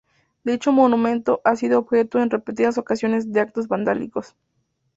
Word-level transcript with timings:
Dicho 0.43 0.71
monumento 0.71 1.41
ha 1.43 1.55
sido 1.55 1.77
objeto 1.77 2.17
en 2.19 2.31
repetidas 2.31 2.79
ocasiones 2.79 3.31
de 3.31 3.39
actos 3.39 3.67
vandálicos. 3.67 4.35